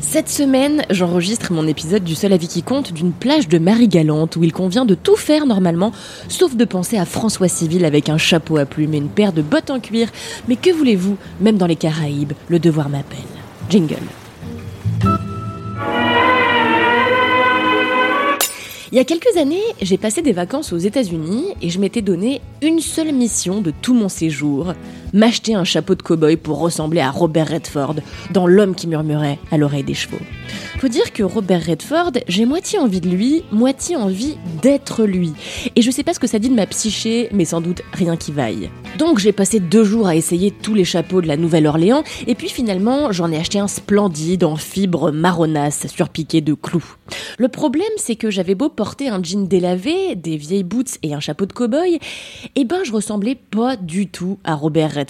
[0.00, 4.44] Cette semaine, j'enregistre mon épisode du Seul avis qui compte d'une plage de Marie-Galante où
[4.44, 5.92] il convient de tout faire normalement,
[6.28, 9.42] sauf de penser à François Civil avec un chapeau à plumes et une paire de
[9.42, 10.08] bottes en cuir.
[10.48, 13.18] Mais que voulez-vous, même dans les Caraïbes, le devoir m'appelle.
[13.70, 13.96] Jingle.
[18.92, 22.40] Il y a quelques années, j'ai passé des vacances aux États-Unis et je m'étais donné
[22.62, 24.72] une seule mission de tout mon séjour
[25.14, 27.94] m'acheter un chapeau de cow-boy pour ressembler à Robert Redford
[28.32, 30.18] dans L'homme qui murmurait à l'oreille des chevaux.
[30.78, 35.32] Faut dire que Robert Redford, j'ai moitié envie de lui, moitié envie d'être lui.
[35.76, 38.16] Et je sais pas ce que ça dit de ma psyché, mais sans doute rien
[38.16, 38.70] qui vaille.
[38.98, 42.48] Donc j'ai passé deux jours à essayer tous les chapeaux de la Nouvelle-Orléans, et puis
[42.48, 46.96] finalement j'en ai acheté un splendide en fibre marronasse surpiqué de clous.
[47.38, 51.20] Le problème c'est que j'avais beau porter un jean délavé, des vieilles boots et un
[51.20, 51.98] chapeau de cow-boy,
[52.56, 55.03] et ben je ressemblais pas du tout à Robert Redford.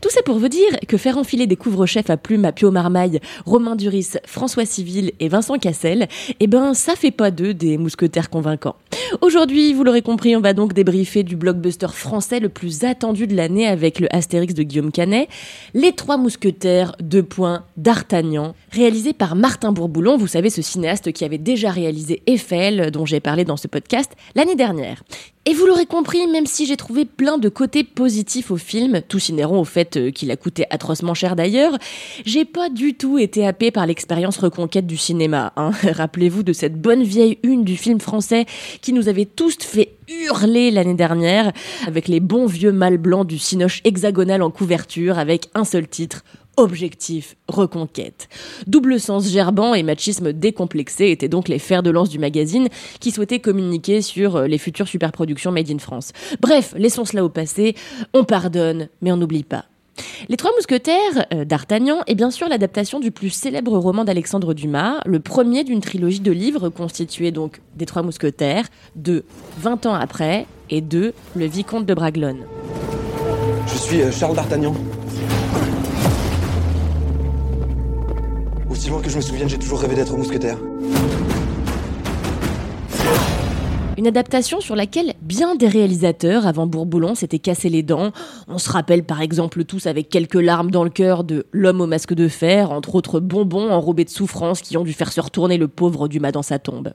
[0.00, 3.20] Tout ça pour vous dire que faire enfiler des couvre-chefs à plumes à Pio Marmaille,
[3.46, 6.08] Romain Duris, François Civil et Vincent Cassel,
[6.40, 8.76] eh ben ça fait pas d'eux des mousquetaires convaincants.
[9.20, 13.36] Aujourd'hui, vous l'aurez compris, on va donc débriefer du blockbuster français le plus attendu de
[13.36, 15.28] l'année avec le Astérix de Guillaume Canet,
[15.74, 21.24] Les Trois Mousquetaires, deux points, d'Artagnan, réalisé par Martin Bourboulon, vous savez ce cinéaste qui
[21.24, 25.02] avait déjà réalisé Eiffel, dont j'ai parlé dans ce podcast l'année dernière.
[25.46, 29.28] Et vous l'aurez compris, même si j'ai trouvé plein de côtés positifs au film, tous
[29.28, 31.76] inhérents au fait euh, qu'il a coûté atrocement cher d'ailleurs,
[32.24, 35.52] j'ai pas du tout été happé par l'expérience reconquête du cinéma.
[35.56, 35.72] Hein.
[35.82, 38.46] Rappelez-vous de cette bonne vieille une du film français
[38.80, 41.52] qui nous avait tous fait hurler l'année dernière,
[41.86, 46.24] avec les bons vieux mâles blancs du cinoche hexagonal en couverture, avec un seul titre,
[46.56, 48.28] Objectif reconquête.
[48.66, 52.68] Double sens gerbant et machisme décomplexé étaient donc les fers de lance du magazine
[53.00, 56.12] qui souhaitait communiquer sur euh, les futures superproductions made in France.
[56.40, 57.74] Bref, laissons cela au passé,
[58.12, 59.64] on pardonne, mais on n'oublie pas.
[60.28, 65.00] Les Trois Mousquetaires euh, d'Artagnan est bien sûr l'adaptation du plus célèbre roman d'Alexandre Dumas,
[65.06, 68.66] le premier d'une trilogie de livres constituée donc des Trois Mousquetaires,
[68.96, 69.24] de
[69.58, 72.44] 20 ans après, et de Le Vicomte de Bragelonne.
[73.66, 74.74] Je suis euh, Charles d'Artagnan.
[78.84, 80.58] Aussi que je me souvienne, j'ai toujours rêvé d'être mousquetaire.
[83.96, 88.10] Une adaptation sur laquelle bien des réalisateurs avant Bourboulon s'étaient cassés les dents.
[88.48, 91.86] On se rappelle par exemple tous avec quelques larmes dans le cœur de L'homme au
[91.86, 95.58] masque de fer, entre autres bonbons enrobés de souffrance qui ont dû faire se retourner
[95.58, 96.92] le pauvre Dumas dans sa tombe.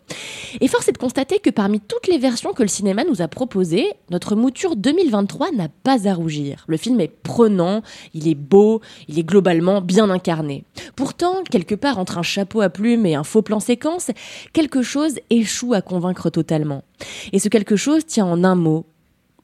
[0.60, 3.30] Et force est de constater que parmi toutes les versions que le cinéma nous a
[3.30, 6.66] proposées, notre mouture 2023 n'a pas à rougir.
[6.68, 7.82] Le film est prenant,
[8.14, 10.66] il est beau, il est globalement bien incarné.
[10.98, 14.12] Pourtant, quelque part entre un chapeau à plumes et un faux plan séquence,
[14.52, 16.84] quelque chose échoue à convaincre totalement.
[17.34, 18.86] Et ce quelque chose tient en un mot,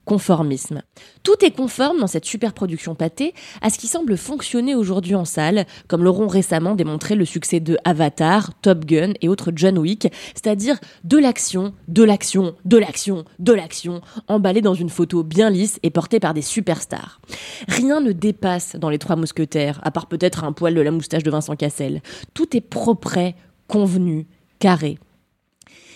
[0.06, 0.84] conformisme.
[1.24, 5.26] Tout est conforme dans cette super production pâtée à ce qui semble fonctionner aujourd'hui en
[5.26, 10.08] salle, comme l'auront récemment démontré le succès de Avatar, Top Gun et autres John Wick,
[10.34, 15.80] c'est-à-dire de l'action, de l'action, de l'action, de l'action, emballée dans une photo bien lisse
[15.84, 17.20] et portée par des superstars.
[17.68, 21.24] Rien ne dépasse dans les trois mousquetaires, à part peut-être un poil de la moustache
[21.24, 22.02] de Vincent Cassel.
[22.34, 23.34] Tout est propre,
[23.68, 24.28] convenu,
[24.60, 25.00] carré.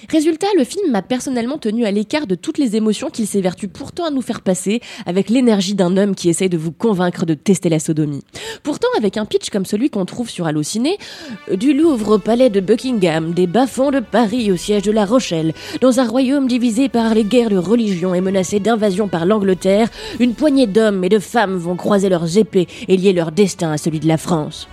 [0.08, 4.06] Résultat, le film m'a personnellement tenu à l'écart de toutes les émotions qu'il s'évertue pourtant
[4.06, 7.68] à nous faire passer avec l'énergie d'un homme qui essaye de vous convaincre de tester
[7.68, 8.24] la sodomie.
[8.64, 10.98] Pourtant, avec un pitch comme celui qu'on trouve sur Allociné,
[11.52, 15.06] euh, du Louvre au palais de Buckingham, des bas-fonds de Paris au siège de La
[15.06, 19.90] Rochelle, dans un royaume divisé par les guerres de religion et menacé d'invasion par l'Angleterre,
[20.22, 23.78] une poignée d'hommes et de femmes vont croiser leurs épées et lier leur destin à
[23.78, 24.70] celui de la France.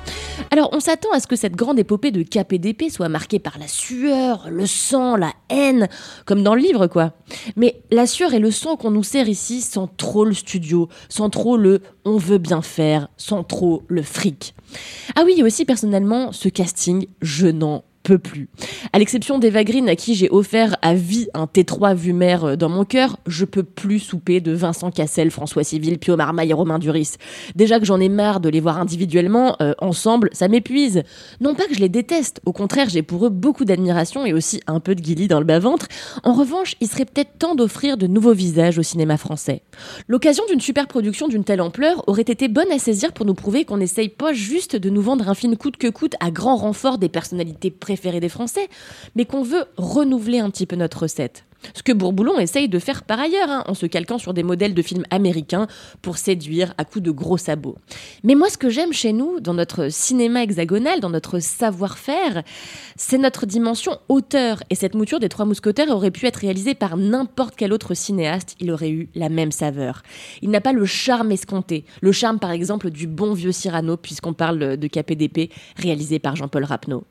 [0.53, 2.23] Alors, on s'attend à ce que cette grande épopée de
[2.57, 5.89] d'épée soit marquée par la sueur, le sang, la haine,
[6.25, 7.13] comme dans le livre, quoi.
[7.57, 11.31] Mais la sueur et le sang qu'on nous sert ici sans trop le studio, sans
[11.31, 14.55] trop le on veut bien faire, sans trop le fric.
[15.15, 18.49] Ah oui, et aussi personnellement, ce casting, je n'en peux plus.
[18.93, 22.57] À l'exception d'Eva Green, à qui j'ai offert à vie un T3 vu mère euh,
[22.57, 26.55] dans mon cœur, je peux plus souper de Vincent Cassel, François Civil, Pio Marmaille et
[26.55, 27.15] Romain Duris.
[27.57, 31.03] Déjà que j'en ai marre de les voir individuellement, euh, ensemble, ça m'épuise.
[31.41, 34.61] Non pas que je les déteste, au contraire, j'ai pour eux beaucoup d'admiration et aussi
[34.69, 35.89] un peu de guilly dans le bas-ventre.
[36.23, 39.63] En revanche, il serait peut-être temps d'offrir de nouveaux visages au cinéma français.
[40.07, 43.65] L'occasion d'une super production d'une telle ampleur aurait été bonne à saisir pour nous prouver
[43.65, 46.99] qu'on n'essaye pas juste de nous vendre un film coûte que coûte à grand renfort
[46.99, 48.69] des personnalités préférées des Français,
[49.15, 51.45] mais qu'on veut renouveler un petit peu notre recette.
[51.75, 54.75] Ce que Bourboulon essaye de faire par ailleurs, hein, en se calquant sur des modèles
[54.75, 55.67] de films américains
[56.03, 57.77] pour séduire à coups de gros sabots.
[58.25, 62.43] Mais moi, ce que j'aime chez nous, dans notre cinéma hexagonal, dans notre savoir-faire,
[62.97, 64.63] c'est notre dimension auteur.
[64.71, 68.57] Et cette mouture des Trois Mousquetaires aurait pu être réalisée par n'importe quel autre cinéaste,
[68.61, 70.03] il aurait eu la même saveur.
[70.43, 74.33] Il n'a pas le charme escompté, le charme par exemple du bon vieux Cyrano, puisqu'on
[74.33, 77.05] parle de KPDP, réalisé par Jean-Paul Rapneau.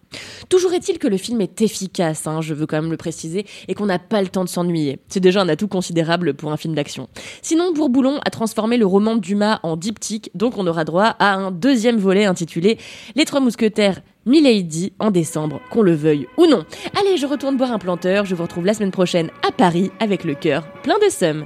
[0.49, 3.73] Toujours est-il que le film est efficace, hein, je veux quand même le préciser, et
[3.73, 4.99] qu'on n'a pas le temps de s'ennuyer.
[5.09, 7.09] C'est déjà un atout considérable pour un film d'action.
[7.41, 11.51] Sinon, Bourboulon a transformé le roman Dumas en diptyque, donc on aura droit à un
[11.51, 12.77] deuxième volet intitulé
[13.15, 16.65] Les Trois Mousquetaires Milady en décembre, qu'on le veuille ou non.
[16.99, 20.23] Allez, je retourne boire un planteur, je vous retrouve la semaine prochaine à Paris avec
[20.23, 21.45] le cœur plein de somme.